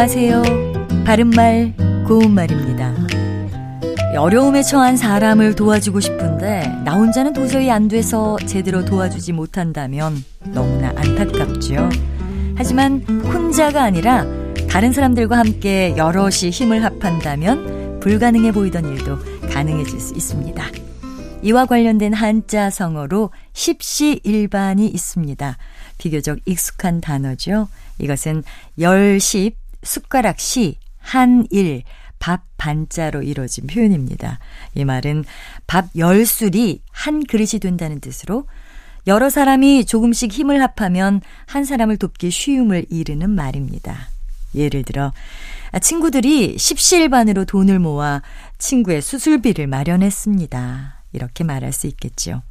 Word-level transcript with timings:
안녕하세요. 0.00 0.42
바른말, 1.04 1.74
고운말입니다. 2.06 2.94
어려움에 4.16 4.62
처한 4.62 4.96
사람을 4.96 5.56
도와주고 5.56 5.98
싶은데 5.98 6.68
나 6.84 6.94
혼자는 6.94 7.32
도저히 7.32 7.68
안 7.68 7.88
돼서 7.88 8.36
제대로 8.46 8.84
도와주지 8.84 9.32
못한다면 9.32 10.24
너무나 10.54 10.92
안타깝죠. 10.94 11.88
하지만 12.54 13.00
혼자가 13.24 13.82
아니라 13.82 14.24
다른 14.70 14.92
사람들과 14.92 15.36
함께 15.36 15.96
여럿이 15.96 16.50
힘을 16.52 16.84
합한다면 16.84 17.98
불가능해 17.98 18.52
보이던 18.52 18.84
일도 18.84 19.18
가능해질 19.50 19.98
수 19.98 20.14
있습니다. 20.14 20.64
이와 21.42 21.66
관련된 21.66 22.12
한자 22.12 22.70
성어로 22.70 23.32
십시일반이 23.52 24.86
있습니다. 24.86 25.56
비교적 25.98 26.38
익숙한 26.46 27.00
단어죠. 27.00 27.66
이것은 27.98 28.44
열십, 28.78 29.56
숟가락 29.82 30.40
시, 30.40 30.78
한일, 30.98 31.82
밥 32.18 32.42
반자로 32.56 33.22
이루어진 33.22 33.66
표현입니다. 33.66 34.40
이 34.74 34.84
말은 34.84 35.24
밥 35.66 35.86
열 35.96 36.26
술이 36.26 36.82
한 36.90 37.24
그릇이 37.24 37.60
된다는 37.60 38.00
뜻으로 38.00 38.46
여러 39.06 39.30
사람이 39.30 39.84
조금씩 39.84 40.32
힘을 40.32 40.60
합하면 40.60 41.20
한 41.46 41.64
사람을 41.64 41.96
돕기 41.96 42.30
쉬움을 42.30 42.86
이르는 42.90 43.30
말입니다. 43.30 44.08
예를 44.54 44.82
들어 44.82 45.12
친구들이 45.80 46.58
십시일반으로 46.58 47.44
돈을 47.44 47.78
모아 47.78 48.22
친구의 48.58 49.00
수술비를 49.00 49.66
마련했습니다. 49.66 51.02
이렇게 51.12 51.44
말할 51.44 51.72
수 51.72 51.86
있겠죠. 51.86 52.42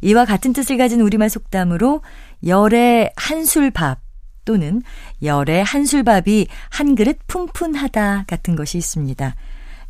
이와 0.00 0.24
같은 0.24 0.52
뜻을 0.52 0.78
가진 0.78 1.00
우리말 1.00 1.30
속담으로 1.30 2.02
열의 2.46 3.12
한술밥 3.16 4.00
또는 4.44 4.82
열의 5.22 5.64
한술밥이 5.64 6.46
한 6.70 6.94
그릇 6.94 7.18
푼푼하다 7.26 8.24
같은 8.26 8.56
것이 8.56 8.78
있습니다. 8.78 9.34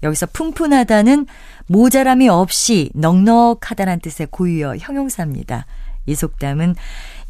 여기서 0.02 0.26
푼푼하다는 0.32 1.26
모자람이 1.66 2.28
없이 2.28 2.90
넉넉하다는 2.94 4.00
뜻의 4.00 4.28
고유어 4.30 4.76
형용사입니다. 4.76 5.66
이 6.06 6.14
속담은 6.14 6.74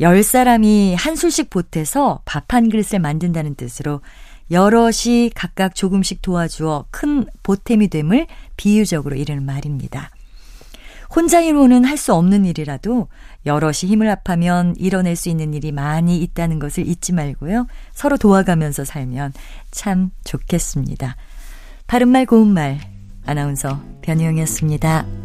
열 0.00 0.22
사람이 0.24 0.96
한 0.96 1.14
술씩 1.14 1.50
보태서 1.50 2.22
밥 2.24 2.52
한 2.52 2.68
그릇을 2.68 2.98
만든다는 2.98 3.54
뜻으로 3.54 4.00
여럿이 4.50 5.30
각각 5.34 5.74
조금씩 5.74 6.20
도와주어 6.22 6.86
큰 6.90 7.26
보탬이 7.42 7.88
됨을 7.88 8.26
비유적으로 8.56 9.16
이르는 9.16 9.44
말입니다. 9.44 10.10
혼자로는 11.14 11.84
할 11.84 11.96
수 11.96 12.12
없는 12.12 12.44
일이라도 12.44 13.08
여럿이 13.46 13.88
힘을 13.88 14.10
합하면 14.10 14.74
이뤄낼 14.76 15.16
수 15.16 15.28
있는 15.28 15.54
일이 15.54 15.72
많이 15.72 16.18
있다는 16.18 16.58
것을 16.58 16.86
잊지 16.86 17.12
말고요. 17.12 17.66
서로 17.92 18.16
도와가면서 18.16 18.84
살면 18.84 19.32
참 19.70 20.10
좋겠습니다. 20.24 21.16
바른말 21.86 22.26
고운말 22.26 22.80
아나운서 23.24 23.80
변희영이었습니다. 24.02 25.23